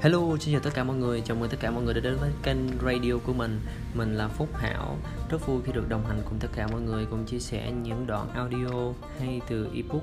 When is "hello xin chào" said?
0.00-0.60